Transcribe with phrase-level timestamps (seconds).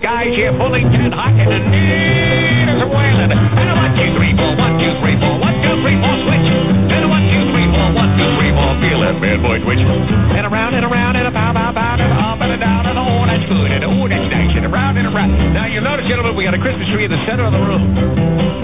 [0.00, 3.34] got guys here fully dead hot and the knees are wailing.
[3.34, 6.46] And a one, two, three, four, one, two, three, four, one, two, three, four, switch.
[6.94, 9.82] And a one, two, three, four, one, two, three, four, feel that bad boy twitch.
[9.82, 12.98] And around and around and a pow, pow, pow, and up and a down and
[12.98, 13.70] oh, that's good.
[13.74, 14.54] And oh, that's nice.
[14.54, 15.34] And around and around.
[15.54, 17.94] Now, you'll notice, gentlemen, we got a Christmas tree in the center of the room.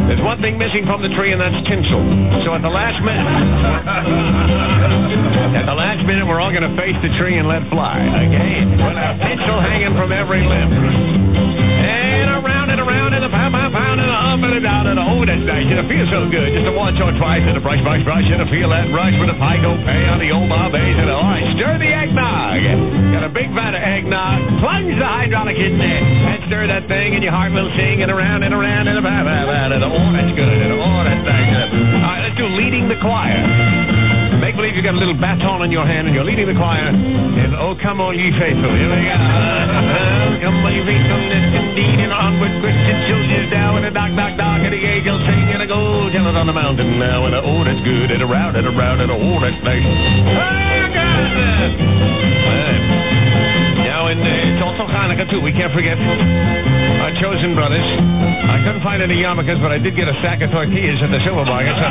[0.06, 1.98] There's one thing missing from the tree, and that's tinsel.
[2.44, 3.24] So at the last minute,
[5.58, 8.04] at the last minute, we're all going to face the tree and let fly.
[8.04, 8.68] Okay?
[8.68, 10.93] With a tinsel hanging from every limb.
[15.74, 16.54] And it feels so good.
[16.54, 19.18] Just a once or twice and a brush, brush, brush, and a feel that rush
[19.18, 22.62] with a pike pay on the old Barbays and a right, stir the eggnog.
[23.10, 24.62] Got a big vat of eggnog.
[24.62, 28.10] Plunge the hydraulic in there and stir that thing, and your heart will sing and
[28.14, 30.58] around and around and a pound, pound, pound, and oh, that's good.
[30.62, 31.50] And oh, that's nice.
[31.50, 33.42] All right, let's do leading the choir.
[34.38, 36.86] Make believe you got a little baton in your hand and you're leading the choir.
[36.86, 38.70] And oh, come on, ye faithful.
[38.70, 39.16] Here we go.
[40.46, 41.18] come on, ye faithful.
[41.18, 44.33] Indeed, and onward Christian soldiers down and a dock, dock,
[46.34, 47.26] it on the mountain now.
[47.26, 48.10] And oh, that's good.
[48.10, 49.86] And around and around and oh, that's nice.
[53.86, 55.40] Now, and uh, it's also Hanukkah, too.
[55.40, 57.86] We can't forget our chosen brothers.
[57.86, 61.22] I couldn't find any yarmulkes, but I did get a sack of tortillas at the
[61.22, 61.74] supermarket.
[61.78, 61.86] So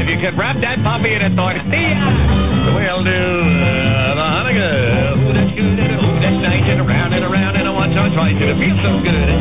[0.00, 5.20] if you could wrap that puppy in a tortilla, we'll do uh, the Hanukkah.
[5.20, 5.76] Ooh, that's good.
[5.76, 6.64] Ooh, that's nice.
[6.64, 8.40] And around and around and a once or twice.
[8.40, 9.35] And it feels so good.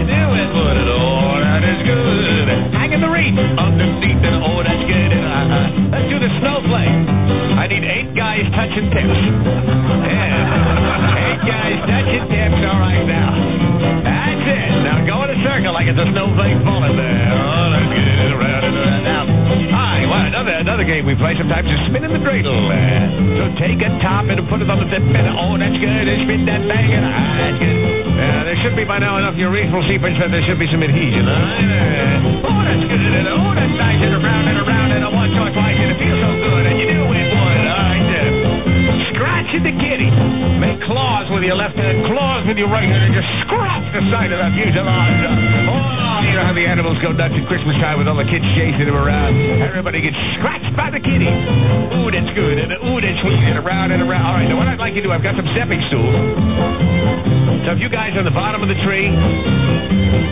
[3.57, 4.21] Underneath.
[4.21, 5.11] And oh, that's good.
[5.11, 6.95] And, uh, uh, let's do the snowflake.
[7.55, 9.19] I need eight guys touching tips.
[10.09, 11.25] Yeah.
[11.29, 12.59] Eight guys touching tips.
[12.65, 13.31] All right, now.
[14.03, 14.69] That's it.
[14.83, 17.29] Now go in a circle like it's a snowflake falling there.
[17.31, 18.29] Oh, that's good.
[18.35, 19.03] Around and around.
[19.03, 19.23] Now,
[19.71, 20.05] hi.
[20.05, 22.53] Well, another, another game we play sometimes is spinning the dreidel.
[22.53, 22.75] Uh,
[23.39, 25.01] so take a top and put it on the tip.
[25.01, 26.05] And, oh, that's good.
[26.09, 26.89] And spin that bag.
[26.89, 27.05] And.
[27.05, 27.44] Uh,
[28.75, 31.23] should be by now enough urethral seepage that there should be some adhesion.
[31.23, 31.63] All right?
[31.63, 33.23] Uh, oh, that's good.
[33.31, 34.03] Oh, that's nice.
[34.03, 36.63] And around and around and it feels so good.
[36.75, 36.91] You
[39.55, 40.11] it, the kitty.
[40.59, 44.03] Make claws with your left hand, claws with your right hand, and just scratch the
[44.11, 44.83] side of that fuselage.
[44.83, 48.43] Oh, you know how the animals go nuts at Christmas time with all the kids
[48.59, 49.39] chasing them around.
[49.63, 51.31] Everybody gets scratched by the kitty.
[51.31, 52.59] Ooh, that's good.
[52.59, 53.39] And ooh, that's sweet.
[53.39, 54.27] And around and around.
[54.27, 57.14] All right, now what I'd like you to do, I've got some stepping stools.
[57.65, 59.09] So if you guys are on the bottom of the tree,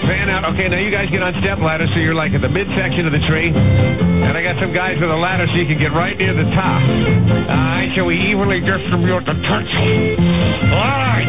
[0.05, 0.45] fan out.
[0.53, 3.11] Okay, now you guys get on step ladder, so you're like at the midsection of
[3.11, 3.49] the tree.
[3.49, 6.45] And I got some guys with a ladder so you can get right near the
[6.53, 6.81] top.
[6.85, 10.13] All right, so we evenly distribute the tension.
[10.77, 11.25] All right.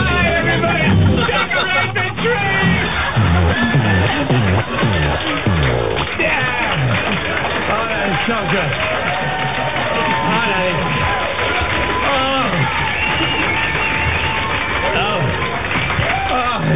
[0.00, 0.88] Hi, everybody.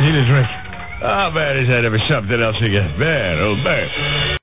[0.02, 0.48] Need a drink.
[1.04, 2.98] Ah, oh, man, is that ever something else again?
[2.98, 4.38] Man, oh, man.